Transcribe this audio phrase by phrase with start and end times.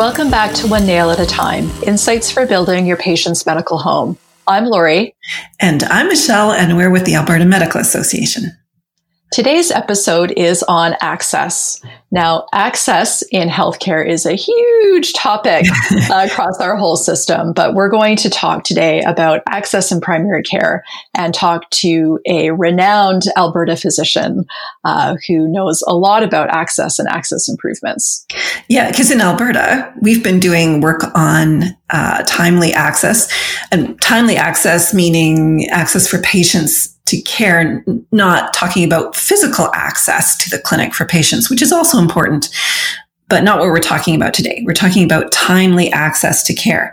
[0.00, 4.16] Welcome back to One Nail at a Time Insights for Building Your Patient's Medical Home.
[4.46, 5.14] I'm Lori.
[5.60, 8.44] And I'm Michelle, and we're with the Alberta Medical Association.
[9.32, 11.80] Today's episode is on access.
[12.10, 15.66] Now, access in healthcare is a huge topic
[16.10, 20.42] uh, across our whole system, but we're going to talk today about access in primary
[20.42, 20.82] care
[21.16, 24.46] and talk to a renowned Alberta physician
[24.82, 28.26] uh, who knows a lot about access and access improvements.
[28.68, 33.32] Yeah, because in Alberta, we've been doing work on uh, timely access,
[33.70, 40.50] and timely access meaning access for patients to care, not talking about physical access to
[40.50, 42.48] the clinic for patients, which is also important,
[43.28, 44.62] but not what we're talking about today.
[44.66, 46.92] We're talking about timely access to care.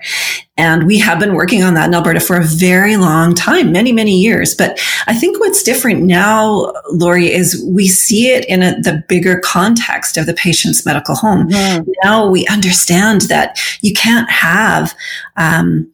[0.55, 3.91] And we have been working on that in Alberta for a very long time, many,
[3.91, 4.53] many years.
[4.53, 9.40] But I think what's different now, Lori, is we see it in a, the bigger
[9.40, 11.49] context of the patient's medical home.
[11.49, 11.90] Mm-hmm.
[12.04, 14.95] Now we understand that you can't have,
[15.38, 15.91] um,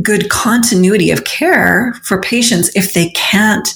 [0.00, 3.74] good continuity of care for patients if they can't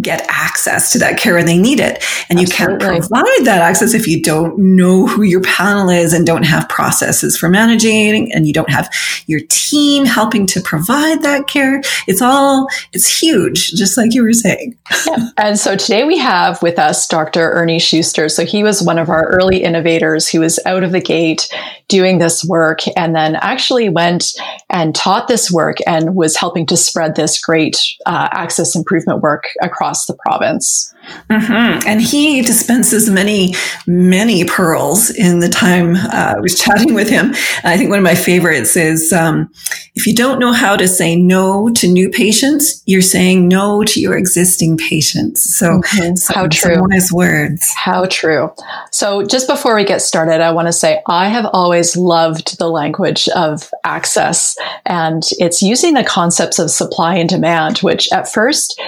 [0.00, 2.04] get access to that care when they need it.
[2.28, 2.42] And Absolutely.
[2.42, 6.42] you can't provide that access if you don't know who your panel is and don't
[6.44, 8.90] have processes for managing and you don't have
[9.26, 11.80] your team helping to provide that care.
[12.06, 14.76] It's all, it's huge, just like you were saying.
[15.06, 15.28] Yeah.
[15.36, 17.52] And so today we have with us Dr.
[17.52, 18.28] Ernie Schuster.
[18.28, 21.48] So he was one of our early innovators who was out of the gate
[21.88, 24.32] doing this work and then actually went
[24.68, 29.44] and taught this work and was helping to spread this great uh, access improvement work
[29.68, 30.94] across the province.
[31.30, 31.88] Mm-hmm.
[31.88, 33.54] And he dispenses many,
[33.86, 37.32] many pearls in the time uh, I was chatting with him.
[37.64, 39.50] I think one of my favorites is um,
[39.94, 44.00] if you don't know how to say no to new patients, you're saying no to
[44.00, 45.56] your existing patients.
[45.56, 46.14] So, mm-hmm.
[46.16, 46.86] some, how true.
[46.88, 47.72] wise words.
[47.74, 48.52] How true.
[48.92, 52.68] So, just before we get started, I want to say I have always loved the
[52.68, 58.80] language of access, and it's using the concepts of supply and demand, which at first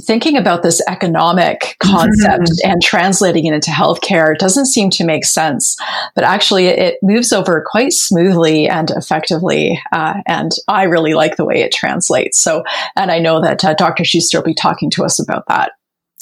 [0.00, 2.70] thinking about this economic concept mm-hmm.
[2.70, 5.76] and translating it into healthcare doesn't seem to make sense,
[6.14, 9.80] but actually it moves over quite smoothly and effectively.
[9.92, 12.40] Uh, and I really like the way it translates.
[12.40, 12.64] So,
[12.96, 14.04] and I know that uh, Dr.
[14.04, 15.72] Schuster will be talking to us about that.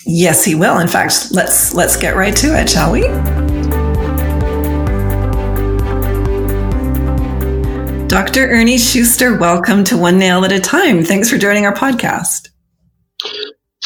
[0.04, 0.78] Yes, he will.
[0.78, 3.03] In fact, let's let's get right to it, shall we?
[8.09, 8.48] Dr.
[8.48, 11.04] Ernie Schuster, welcome to One Nail at a Time.
[11.04, 12.50] Thanks for joining our podcast.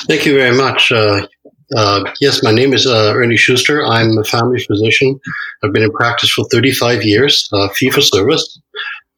[0.07, 0.93] Thank you very much.
[0.93, 1.27] Uh,
[1.75, 3.83] uh, yes, my name is uh, Ernie Schuster.
[3.87, 5.19] I'm a family physician.
[5.63, 8.61] I've been in practice for 35 years, uh, fee for service.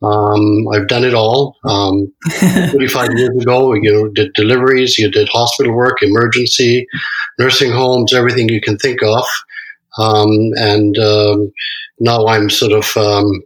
[0.01, 1.57] Um, I've done it all.
[1.65, 6.87] Um, 35 years ago, you know, did deliveries, you did hospital work, emergency,
[7.39, 9.25] nursing homes, everything you can think of.
[9.99, 11.53] Um, and um,
[11.99, 13.43] now I'm sort of um,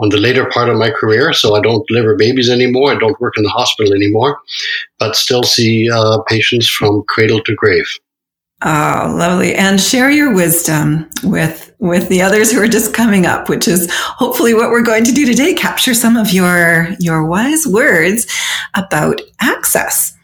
[0.00, 1.32] on the later part of my career.
[1.32, 2.92] So I don't deliver babies anymore.
[2.92, 4.40] I don't work in the hospital anymore,
[4.98, 7.86] but still see uh, patients from cradle to grave.
[8.66, 9.54] Oh, lovely.
[9.54, 13.92] And share your wisdom with, with the others who are just coming up, which is
[13.92, 15.52] hopefully what we're going to do today.
[15.52, 18.26] Capture some of your, your wise words
[18.74, 20.16] about access.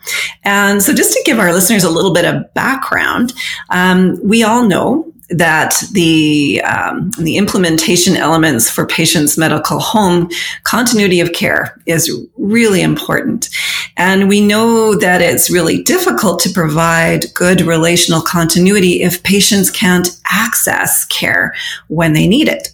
[0.43, 3.35] And so just to give our listeners a little bit of background,
[3.69, 10.29] um, we all know that the um, the implementation elements for patients' medical home
[10.65, 13.49] continuity of care is really important,
[13.97, 20.09] and we know that it's really difficult to provide good relational continuity if patients can't
[20.31, 21.55] access care
[21.89, 22.69] when they need it.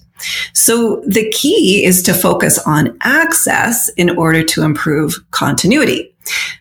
[0.55, 6.16] So the key is to focus on access in order to improve continuity.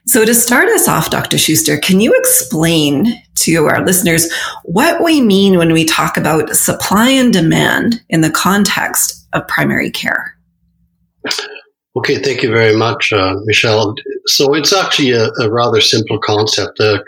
[0.06, 1.38] So to start us off, Dr.
[1.38, 4.32] Schuster, can you explain to our listeners
[4.64, 9.92] what we mean when we talk about supply and demand in the context of primary
[9.92, 10.38] care?
[11.98, 13.96] Okay, thank you very much, uh, Michelle.
[14.26, 16.78] So it's actually a, a rather simple concept.
[16.78, 17.04] The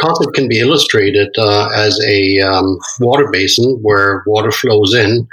[0.00, 5.26] concept can be illustrated uh, as a um, water basin where water flows in,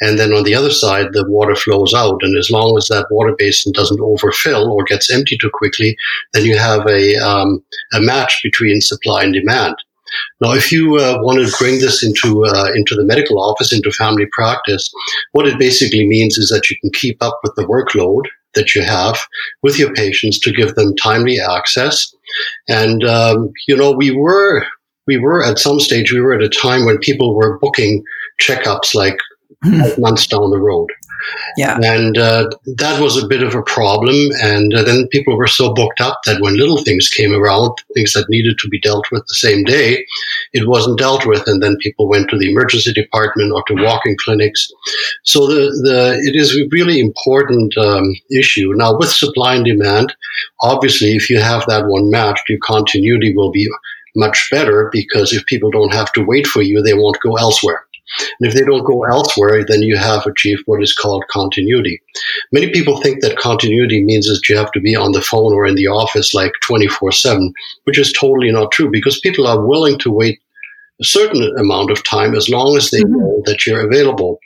[0.00, 2.18] and then on the other side, the water flows out.
[2.22, 5.96] And as long as that water basin doesn't overfill or gets empty too quickly,
[6.32, 7.62] then you have a, um,
[7.92, 9.76] a match between supply and demand.
[10.40, 13.90] Now, if you uh, want to bring this into uh, into the medical office, into
[13.90, 14.90] family practice,
[15.32, 18.22] what it basically means is that you can keep up with the workload
[18.58, 19.18] that you have
[19.62, 22.12] with your patients to give them timely access.
[22.68, 24.66] And um, you know, we were
[25.06, 28.02] we were at some stage we were at a time when people were booking
[28.40, 29.18] checkups like
[29.64, 29.80] hmm.
[29.98, 30.88] months down the road.
[31.56, 31.78] Yeah.
[31.82, 34.16] And uh, that was a bit of a problem.
[34.42, 38.12] And uh, then people were so booked up that when little things came around, things
[38.12, 40.04] that needed to be dealt with the same day,
[40.52, 44.16] it wasn't dealt with, and then people went to the emergency department or to walk-in
[44.18, 44.68] clinics.
[45.24, 48.72] So the, the it is a really important um, issue.
[48.74, 50.14] Now with supply and demand,
[50.62, 53.68] obviously, if you have that one matched, your continuity will be
[54.16, 57.86] much better because if people don't have to wait for you, they won't go elsewhere.
[58.40, 62.00] And if they don't go elsewhere, then you have achieved what is called continuity.
[62.52, 65.66] Many people think that continuity means that you have to be on the phone or
[65.66, 67.52] in the office like 24 7,
[67.84, 70.40] which is totally not true because people are willing to wait
[71.00, 73.18] a certain amount of time as long as they mm-hmm.
[73.18, 74.40] know that you're available.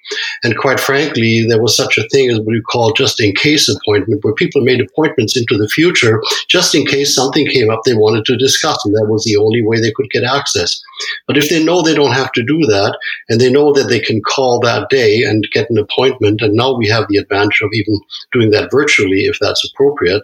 [0.45, 3.69] And quite frankly, there was such a thing as what we call just in case
[3.69, 7.95] appointment, where people made appointments into the future just in case something came up they
[7.95, 8.85] wanted to discuss.
[8.85, 10.81] And that was the only way they could get access.
[11.27, 14.01] But if they know they don't have to do that and they know that they
[14.01, 17.71] can call that day and get an appointment, and now we have the advantage of
[17.73, 17.99] even
[18.33, 20.23] doing that virtually if that's appropriate,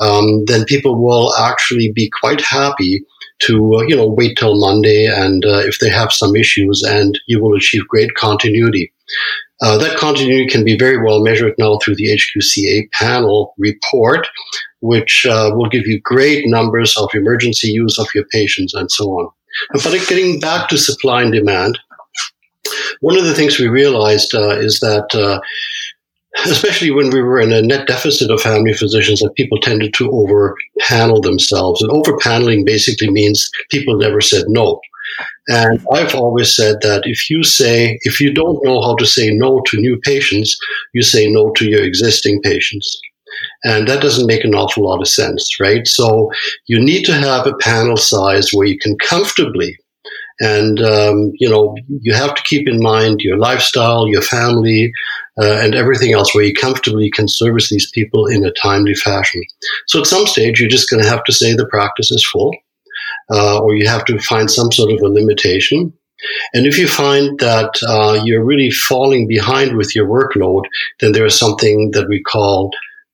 [0.00, 3.04] um, then people will actually be quite happy
[3.40, 7.18] to uh, you know wait till Monday, and uh, if they have some issues, and
[7.26, 8.92] you will achieve great continuity.
[9.62, 14.26] Uh, that continuity can be very well measured now through the HQCA panel report,
[14.80, 19.04] which uh, will give you great numbers of emergency use of your patients and so
[19.06, 19.30] on.
[19.72, 21.78] But getting back to supply and demand,
[23.00, 25.40] one of the things we realized uh, is that uh,
[26.46, 30.10] especially when we were in a net deficit of family physicians, that people tended to
[30.10, 31.82] over panel themselves.
[31.82, 34.80] And over paneling basically means people never said no.
[35.48, 39.30] And I've always said that if you say, if you don't know how to say
[39.30, 40.58] no to new patients,
[40.92, 42.98] you say no to your existing patients.
[43.64, 45.86] And that doesn't make an awful lot of sense, right?
[45.86, 46.30] So
[46.66, 49.78] you need to have a panel size where you can comfortably
[50.40, 54.92] and, um, you know, you have to keep in mind your lifestyle, your family,
[55.40, 59.42] uh, and everything else where you comfortably can service these people in a timely fashion.
[59.86, 62.52] So at some stage, you're just going to have to say the practice is full,
[63.30, 65.92] uh, or you have to find some sort of a limitation.
[66.52, 70.62] And if you find that uh, you're really falling behind with your workload,
[71.00, 72.70] then there is something that we call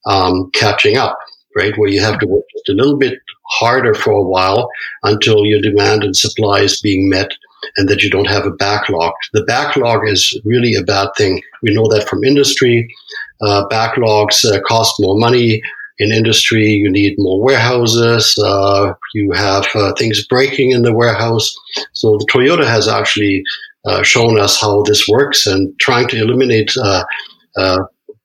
[0.07, 1.19] um, catching up,
[1.57, 1.77] right?
[1.77, 3.19] Where you have to work just a little bit
[3.51, 4.69] harder for a while
[5.03, 7.31] until your demand and supply is being met
[7.77, 9.13] and that you don't have a backlog.
[9.33, 11.43] The backlog is really a bad thing.
[11.63, 12.93] We know that from industry.
[13.43, 15.63] Uh, backlogs uh, cost more money.
[15.99, 18.39] In industry, you need more warehouses.
[18.39, 21.55] Uh, you have uh, things breaking in the warehouse.
[21.93, 23.43] So the Toyota has actually
[23.85, 27.05] uh, shown us how this works and trying to eliminate uh,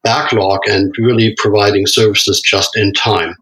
[0.05, 3.35] backlog and really providing services just in time.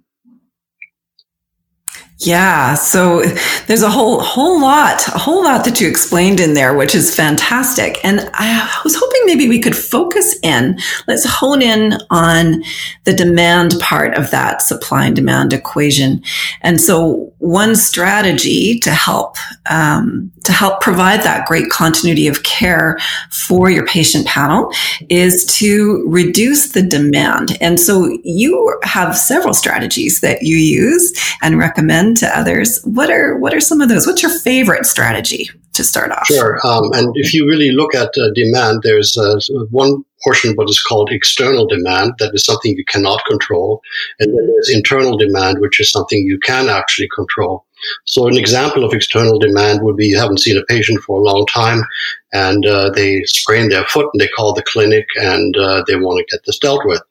[2.26, 2.76] Yeah.
[2.76, 3.22] So
[3.68, 7.16] there's a whole, whole lot, a whole lot that you explained in there, which is
[7.16, 8.04] fantastic.
[8.04, 10.80] And I was hoping maybe we could focus in.
[11.08, 12.64] Let's hone in on
[13.04, 16.24] the demand part of that supply and demand equation.
[16.62, 19.38] And so one strategy to help,
[19.70, 22.98] um, to help provide that great continuity of care
[23.32, 24.72] for your patient panel
[25.10, 27.58] is to reduce the demand.
[27.60, 32.82] And so you have several strategies that you use and recommend to others.
[32.84, 34.08] What are what are some of those?
[34.08, 36.28] What's your favorite strategy to start off?
[36.28, 36.60] Sure.
[36.66, 39.40] Um, and if you really look at uh, demand, there's uh,
[39.72, 43.82] one portion what is called external demand that is something you cannot control,
[44.20, 47.66] and then there's internal demand, which is something you can actually control.
[48.06, 51.24] So an example of external demand would be you haven't seen a patient for a
[51.24, 51.84] long time
[52.32, 56.20] and uh, they sprain their foot and they call the clinic and uh, they want
[56.20, 57.02] to get this dealt with.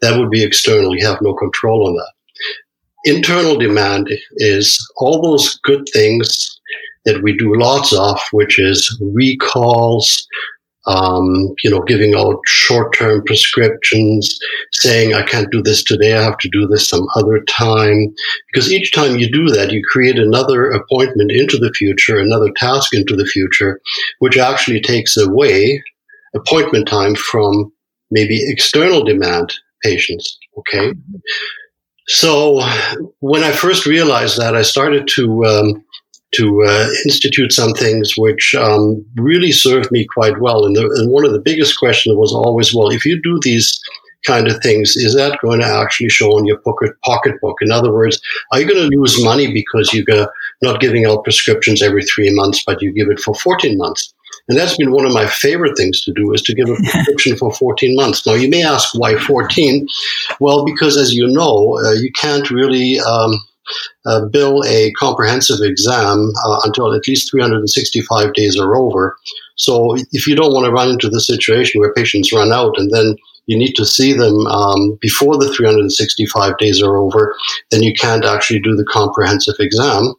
[0.00, 0.96] That would be external.
[0.96, 2.12] You have no control on that.
[3.06, 4.08] Internal demand
[4.38, 6.60] is all those good things
[7.04, 10.26] that we do lots of, which is recalls,
[10.88, 14.36] um, you know, giving out short-term prescriptions,
[14.72, 18.12] saying I can't do this today, I have to do this some other time.
[18.52, 22.92] Because each time you do that, you create another appointment into the future, another task
[22.92, 23.80] into the future,
[24.18, 25.80] which actually takes away
[26.34, 27.72] appointment time from
[28.10, 30.38] maybe external demand patients.
[30.58, 30.92] Okay.
[32.08, 32.62] So
[33.20, 35.84] when I first realized that, I started to um,
[36.34, 40.64] to uh, institute some things which um, really served me quite well.
[40.66, 43.80] And, the, and, one of the biggest questions was always, well, if you do these
[44.26, 47.56] kind of things, is that going to actually show in your pocket pocketbook?
[47.62, 48.20] In other words,
[48.52, 50.28] are you going to lose money because you're
[50.62, 54.12] not giving out prescriptions every three months, but you give it for 14 months?
[54.48, 57.36] And that's been one of my favorite things to do is to give a prescription
[57.36, 58.26] for 14 months.
[58.26, 59.86] Now, you may ask why 14?
[60.40, 63.40] Well, because as you know, uh, you can't really um,
[64.04, 69.16] uh, bill a comprehensive exam uh, until at least 365 days are over.
[69.56, 72.90] So if you don't want to run into the situation where patients run out and
[72.90, 77.34] then you need to see them um, before the 365 days are over,
[77.70, 80.14] then you can't actually do the comprehensive exam.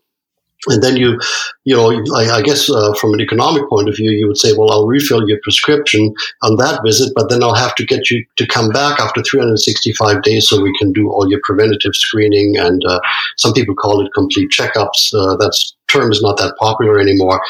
[0.66, 1.20] And then you,
[1.66, 4.54] you know, I, I guess uh, from an economic point of view, you would say,
[4.58, 8.26] well, I'll refill your prescription on that visit, but then I'll have to get you
[8.38, 12.58] to come back after 365 days so we can do all your preventative screening.
[12.58, 13.00] And uh,
[13.38, 15.14] some people call it complete checkups.
[15.14, 17.42] Uh, that's term is not that popular anymore.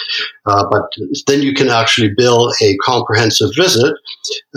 [0.46, 0.84] Uh, but
[1.28, 3.94] then you can actually bill a comprehensive visit.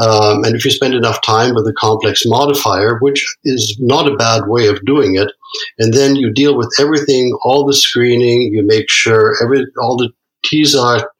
[0.00, 4.16] Um, and if you spend enough time with a complex modifier, which is not a
[4.16, 5.30] bad way of doing it,
[5.78, 10.10] and then you deal with everything, all the screening, you make sure every, all the
[10.44, 11.10] T's are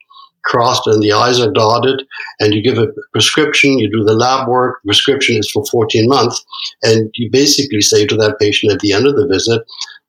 [0.45, 2.03] crossed and the I's are dotted,
[2.39, 6.45] and you give a prescription, you do the lab work, prescription is for 14 months,
[6.83, 9.63] and you basically say to that patient at the end of the visit,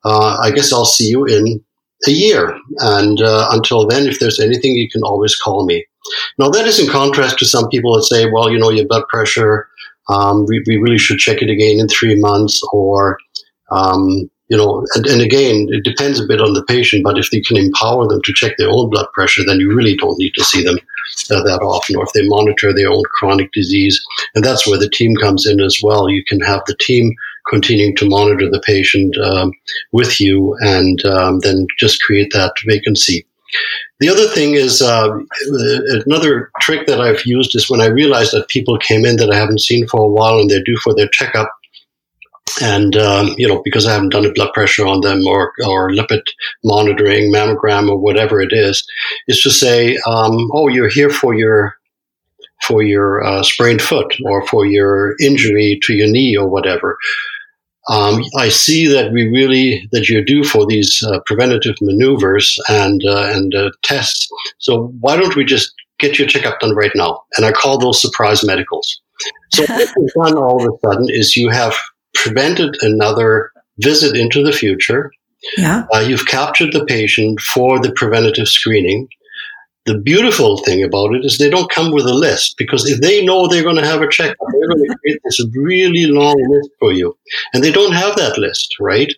[0.05, 1.63] uh, I guess I'll see you in
[2.07, 2.57] a year.
[2.79, 5.85] And uh, until then, if there's anything, you can always call me.
[6.37, 9.03] Now, that is in contrast to some people that say, well, you know, your blood
[9.09, 9.67] pressure,
[10.09, 13.17] um, we, we really should check it again in three months, or,
[13.71, 17.31] um, you know, and, and, again, it depends a bit on the patient, but if
[17.31, 20.33] you can empower them to check their own blood pressure, then you really don't need
[20.33, 20.77] to see them
[21.29, 24.03] uh, that often, or if they monitor their own chronic disease.
[24.35, 26.09] And that's where the team comes in as well.
[26.09, 27.15] You can have the team
[27.49, 29.51] continuing to monitor the patient um,
[29.91, 33.25] with you and um, then just create that vacancy.
[33.99, 35.19] The other thing is uh,
[36.05, 39.35] another trick that I've used is when I realize that people came in that I
[39.35, 41.51] haven't seen for a while and they're due for their checkup,
[42.61, 45.91] and um, you know because I haven't done a blood pressure on them or or
[45.91, 46.23] lipid
[46.63, 48.83] monitoring, mammogram or whatever it is,
[49.27, 51.75] is to say, um, oh, you're here for your
[52.63, 56.97] for your uh, sprained foot or for your injury to your knee or whatever.
[57.89, 63.01] Um, I see that we really that you're due for these uh, preventative maneuvers and
[63.05, 64.29] uh, and uh, tests.
[64.59, 67.23] So why don't we just get your checkup done right now?
[67.37, 69.01] And I call those surprise medicals.
[69.51, 71.75] So what you've done all of a sudden is you have
[72.13, 75.11] prevented another visit into the future.
[75.57, 75.85] Yeah.
[75.93, 79.07] Uh, you've captured the patient for the preventative screening.
[79.85, 83.25] The beautiful thing about it is they don't come with a list because if they
[83.25, 86.69] know they're going to have a checkup, they're going to create this really long list
[86.79, 87.17] for you.
[87.53, 89.11] And they don't have that list, right?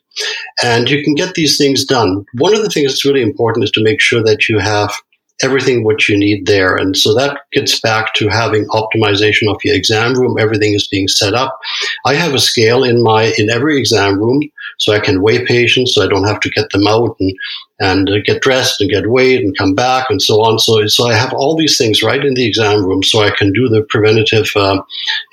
[0.63, 2.23] And you can get these things done.
[2.35, 4.93] One of the things that's really important is to make sure that you have
[5.41, 6.75] everything what you need there.
[6.75, 10.37] And so that gets back to having optimization of your exam room.
[10.39, 11.57] Everything is being set up.
[12.05, 14.41] I have a scale in my, in every exam room
[14.79, 17.33] so I can weigh patients so I don't have to get them out and,
[17.79, 20.59] and uh, get dressed and get weighed and come back and so on.
[20.59, 23.51] So, so I have all these things right in the exam room so I can
[23.51, 24.81] do the preventative uh,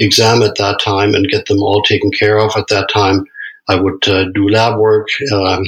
[0.01, 3.25] exam at that time and get them all taken care of at that time.
[3.69, 5.09] I would uh, do lab work.
[5.33, 5.65] Um,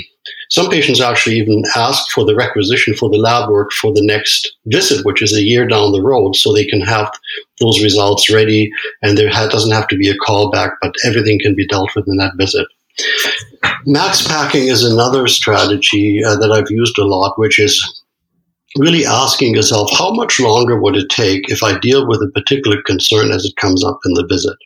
[0.53, 4.55] some patients actually even ask for the requisition for the lab work for the next
[4.67, 7.11] visit, which is a year down the road, so they can have
[7.59, 11.67] those results ready and there doesn't have to be a callback, but everything can be
[11.67, 12.67] dealt with in that visit.
[13.87, 18.03] Max packing is another strategy uh, that I've used a lot, which is
[18.77, 22.83] really asking yourself how much longer would it take if I deal with a particular
[22.83, 24.59] concern as it comes up in the visit?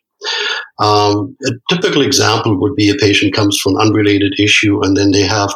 [0.79, 5.11] Um, a typical example would be a patient comes from an unrelated issue and then
[5.11, 5.55] they have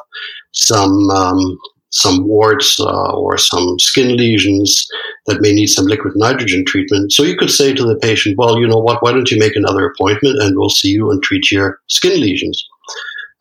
[0.53, 1.59] some um,
[1.91, 4.87] some warts uh, or some skin lesions
[5.27, 7.12] that may need some liquid nitrogen treatment.
[7.12, 9.57] So you could say to the patient, well, you know what, why don't you make
[9.57, 12.65] another appointment and we'll see you and treat your skin lesions.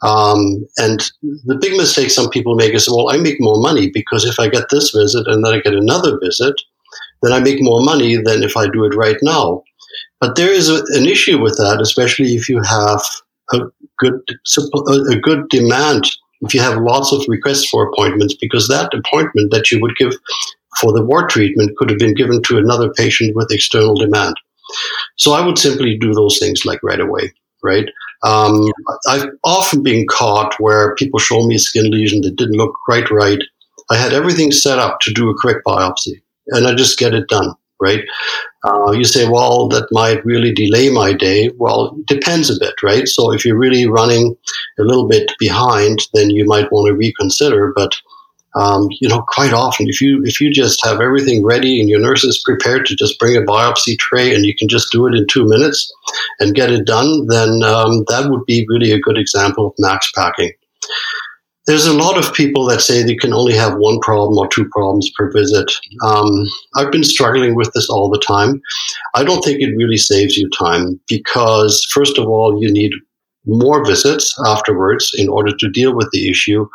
[0.02, 1.00] Um, and
[1.46, 4.48] the big mistake some people make is, well, I make more money because if I
[4.48, 6.56] get this visit and then I get another visit,
[7.22, 9.64] then I make more money than if I do it right now.
[10.20, 13.02] But there is a, an issue with that, especially if you have
[13.54, 13.62] a
[13.98, 14.20] good
[15.12, 16.10] a good demand.
[16.42, 20.14] If you have lots of requests for appointments, because that appointment that you would give
[20.80, 24.36] for the wart treatment could have been given to another patient with external demand.
[25.18, 27.90] So I would simply do those things like right away, right?
[28.24, 28.72] Um,
[29.08, 33.10] I've often been caught where people show me a skin lesion that didn't look quite
[33.10, 33.40] right.
[33.90, 37.28] I had everything set up to do a quick biopsy, and I just get it
[37.28, 38.04] done right?
[38.64, 41.50] Uh, you say, well, that might really delay my day.
[41.58, 43.08] Well, it depends a bit, right?
[43.08, 44.36] So if you're really running
[44.80, 47.72] a little bit behind, then you might want to reconsider.
[47.76, 47.94] But
[48.56, 52.00] um, you know, quite often, if you if you just have everything ready and your
[52.00, 55.14] nurse is prepared to just bring a biopsy tray and you can just do it
[55.14, 55.94] in two minutes
[56.40, 60.12] and get it done, then um, that would be really a good example of max
[60.14, 60.52] packing.
[61.70, 64.68] There's a lot of people that say they can only have one problem or two
[64.70, 65.72] problems per visit.
[66.04, 68.60] Um, I've been struggling with this all the time.
[69.14, 72.94] I don't think it really saves you time because, first of all, you need
[73.46, 76.68] more visits afterwards in order to deal with the issue.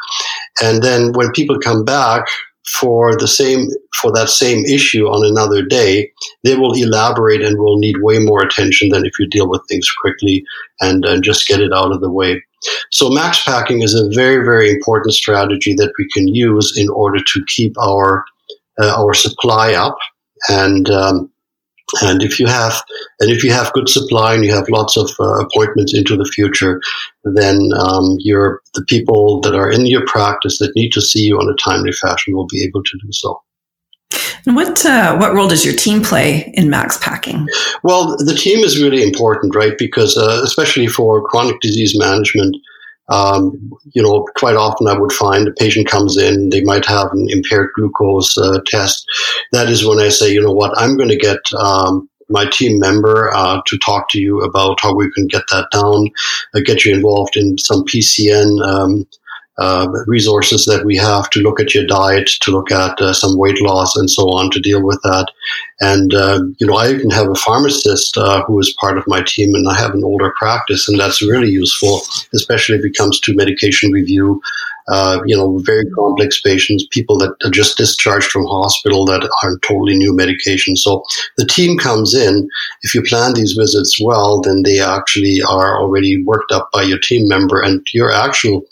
[0.62, 2.26] And then when people come back,
[2.66, 3.68] for the same
[4.00, 6.10] for that same issue on another day,
[6.42, 9.90] they will elaborate and will need way more attention than if you deal with things
[10.00, 10.44] quickly
[10.80, 12.42] and, and just get it out of the way.
[12.90, 17.18] So max packing is a very very important strategy that we can use in order
[17.18, 18.24] to keep our
[18.80, 19.96] uh, our supply up
[20.48, 21.30] and um,
[22.02, 22.82] and if you have,
[23.20, 26.24] and if you have good supply and you have lots of uh, appointments into the
[26.24, 26.80] future,
[27.24, 31.36] then um, your the people that are in your practice that need to see you
[31.38, 33.40] on a timely fashion will be able to do so.
[34.46, 37.46] And what uh, what role does your team play in max packing?
[37.82, 39.76] Well, the team is really important, right?
[39.78, 42.56] Because uh, especially for chronic disease management,
[43.08, 47.08] um, you know, quite often I would find a patient comes in, they might have
[47.12, 49.06] an impaired glucose uh, test.
[49.52, 52.78] That is when I say, you know what, I'm going to get um, my team
[52.78, 56.08] member uh, to talk to you about how we can get that down,
[56.54, 59.06] uh, get you involved in some PCN um,
[59.58, 63.38] uh, resources that we have to look at your diet, to look at uh, some
[63.38, 65.30] weight loss, and so on to deal with that.
[65.80, 69.22] And uh, you know, I even have a pharmacist uh, who is part of my
[69.22, 72.02] team, and I have an older practice, and that's really useful,
[72.34, 74.40] especially if it comes to medication review
[74.88, 79.58] uh, you know, very complex patients, people that are just discharged from hospital that are
[79.60, 80.76] totally new medication.
[80.76, 81.02] So
[81.38, 82.48] the team comes in.
[82.82, 86.98] If you plan these visits well, then they actually are already worked up by your
[86.98, 88.62] team member and your actual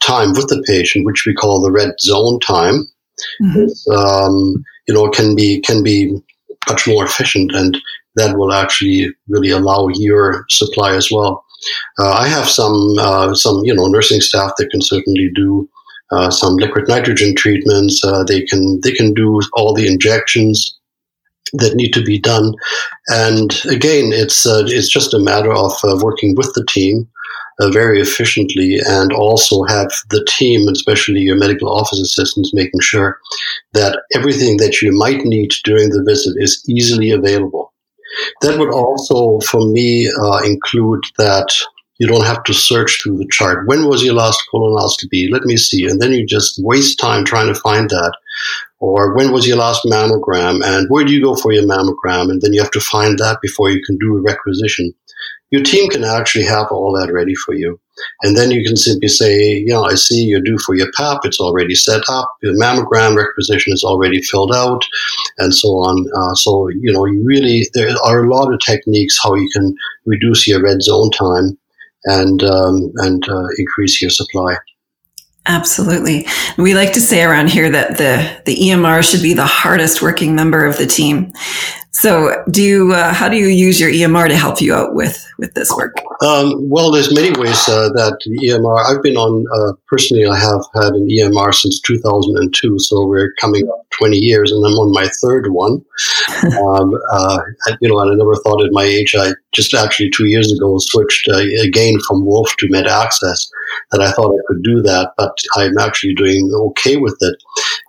[0.00, 2.86] time with the patient, which we call the red zone time,
[3.42, 3.92] mm-hmm.
[3.92, 6.14] um, you know, can be, can be
[6.68, 7.78] much more efficient and
[8.16, 11.44] that will actually really allow your supply as well.
[11.98, 15.68] Uh, I have some uh, some you know nursing staff that can certainly do
[16.10, 18.02] uh, some liquid nitrogen treatments.
[18.28, 20.78] they can they can do all the injections
[21.54, 22.54] that need to be done.
[23.08, 27.08] And again, it's uh, it's just a matter of uh, working with the team
[27.60, 33.18] uh, very efficiently, and also have the team, especially your medical office assistants, making sure
[33.72, 37.72] that everything that you might need during the visit is easily available.
[38.42, 41.48] That would also, for me, uh, include that
[41.98, 43.66] you don't have to search through the chart.
[43.66, 45.30] When was your last colonoscopy?
[45.30, 45.86] Let me see.
[45.86, 48.16] And then you just waste time trying to find that.
[48.80, 50.64] Or when was your last mammogram?
[50.64, 52.30] And where do you go for your mammogram?
[52.30, 54.92] And then you have to find that before you can do a requisition.
[55.50, 57.78] Your team can actually have all that ready for you.
[58.22, 61.20] And then you can simply say, you know, I see you're due for your PAP.
[61.24, 62.36] It's already set up.
[62.42, 64.84] Your mammogram requisition is already filled out
[65.38, 66.06] and so on.
[66.16, 69.74] Uh, so, you know, you really, there are a lot of techniques how you can
[70.06, 71.56] reduce your red zone time
[72.04, 74.56] and, um, and uh, increase your supply.
[75.46, 76.26] Absolutely.
[76.56, 80.34] We like to say around here that the, the EMR should be the hardest working
[80.34, 81.34] member of the team.
[81.94, 85.24] So, do you, uh, how do you use your EMR to help you out with
[85.38, 85.94] with this work?
[86.22, 88.84] Um, well, there's many ways uh, that the EMR.
[88.90, 90.26] I've been on uh, personally.
[90.26, 94.72] I have had an EMR since 2002, so we're coming up 20 years, and I'm
[94.72, 95.84] on my third one.
[96.66, 97.38] um, uh,
[97.80, 99.14] you know, and I never thought at my age.
[99.16, 103.48] I just actually two years ago switched uh, again from Wolf to MedAccess.
[103.92, 107.36] That I thought I could do that, but I'm actually doing okay with it.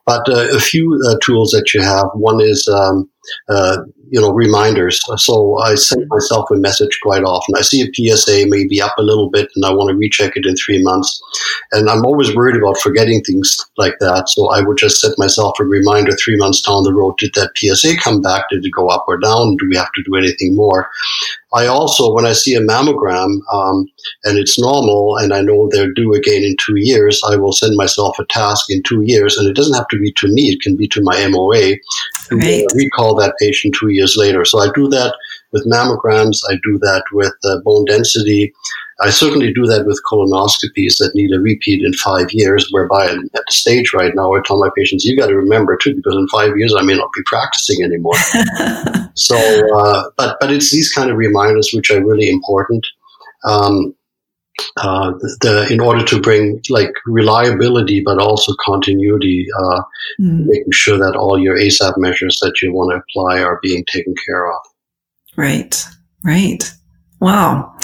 [0.05, 2.05] But uh, a few tools that you have.
[2.13, 3.09] One is um,
[3.49, 3.77] uh,
[4.09, 5.01] you know, reminders.
[5.17, 7.55] So I send myself a message quite often.
[7.57, 10.45] I see a PSA maybe up a little bit and I want to recheck it
[10.45, 11.21] in three months.
[11.71, 14.29] And I'm always worried about forgetting things like that.
[14.29, 17.17] So I would just set myself a reminder three months down the road.
[17.17, 18.45] Did that PSA come back?
[18.49, 19.57] Did it go up or down?
[19.57, 20.89] Do we have to do anything more?
[21.53, 23.87] I also, when I see a mammogram um,
[24.25, 27.77] and it's normal and I know they're due again in two years, I will send
[27.77, 29.37] myself a task in two years.
[29.37, 31.75] And it doesn't have to be to me, it can be to my MOA
[32.27, 32.65] to right.
[32.75, 34.45] recall that patient two years later.
[34.45, 35.15] So I do that
[35.51, 38.53] with mammograms, I do that with uh, bone density.
[39.01, 43.25] I certainly do that with colonoscopies that need a repeat in five years, whereby I'm
[43.35, 46.15] at the stage right now I tell my patients, you got to remember too, because
[46.15, 48.15] in five years I may not be practicing anymore.
[49.15, 49.35] so,
[49.77, 52.85] uh, but, but it's these kind of reminders which are really important.
[53.43, 53.93] Um,
[54.77, 59.81] uh, the, in order to bring like reliability, but also continuity, uh,
[60.19, 60.45] mm.
[60.45, 64.13] making sure that all your ASAP measures that you want to apply are being taken
[64.25, 64.59] care of.
[65.37, 65.85] Right,
[66.23, 66.71] right.
[67.19, 67.77] Wow.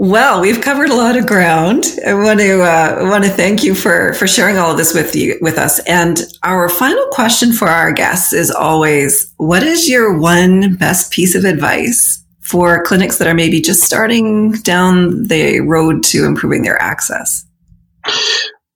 [0.00, 1.84] Well, we've covered a lot of ground.
[2.06, 5.16] I want to uh, want to thank you for for sharing all of this with
[5.16, 5.80] you with us.
[5.88, 11.34] And our final question for our guests is always: What is your one best piece
[11.34, 16.80] of advice for clinics that are maybe just starting down the road to improving their
[16.80, 17.44] access?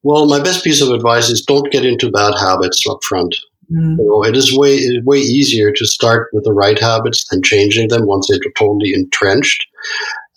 [0.03, 3.35] Well, my best piece of advice is don't get into bad habits up front.
[3.73, 3.97] Mm.
[3.99, 7.89] You know, it is way way easier to start with the right habits than changing
[7.89, 9.65] them once they're totally entrenched.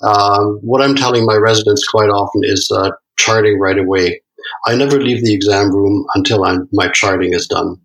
[0.02, 4.21] Um, what I'm telling my residents quite often is uh, charting right away.
[4.67, 7.76] I never leave the exam room until I'm, my charting is done.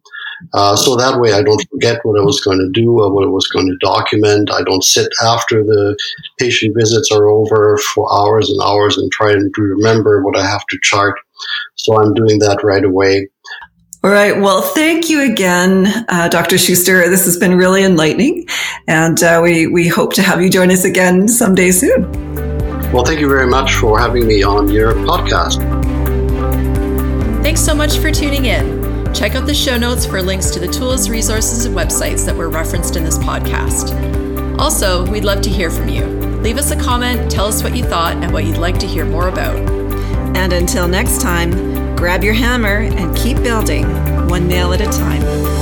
[0.55, 3.25] Uh, so that way I don't forget what I was going to do or what
[3.25, 4.51] I was going to document.
[4.51, 5.97] I don't sit after the
[6.39, 10.67] patient visits are over for hours and hours and try and remember what I have
[10.71, 11.19] to chart.
[11.77, 13.29] So I'm doing that right away.
[14.03, 14.41] All right.
[14.41, 16.57] Well, thank you again, uh, Dr.
[16.57, 17.11] Schuster.
[17.11, 18.47] This has been really enlightening,
[18.89, 22.11] and uh, we we hope to have you join us again someday soon.
[22.93, 25.61] Well, thank you very much for having me on your podcast.
[27.43, 28.80] Thanks so much for tuning in.
[29.15, 32.49] Check out the show notes for links to the tools, resources, and websites that were
[32.49, 34.59] referenced in this podcast.
[34.59, 36.07] Also, we'd love to hear from you.
[36.43, 39.05] Leave us a comment, tell us what you thought, and what you'd like to hear
[39.05, 39.57] more about.
[40.37, 43.87] And until next time, grab your hammer and keep building
[44.29, 45.60] one nail at a time.